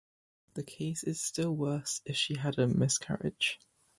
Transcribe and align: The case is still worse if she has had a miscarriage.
The 0.55 0.63
case 0.63 1.03
is 1.03 1.21
still 1.21 1.55
worse 1.55 2.01
if 2.05 2.15
she 2.15 2.33
has 2.33 2.55
had 2.55 2.57
a 2.57 2.67
miscarriage. 2.67 3.59